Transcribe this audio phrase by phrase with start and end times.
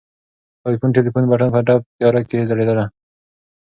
[0.61, 2.85] د آیفون ټلیفون بټن په تپ تیاره کې ځلېدله.